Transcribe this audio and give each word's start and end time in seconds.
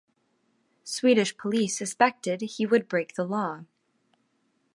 Swedish 0.83 1.37
police 1.37 1.77
suspected 1.77 2.41
he 2.41 2.65
would 2.65 2.87
break 2.89 3.13
the 3.13 3.23
law. 3.23 3.65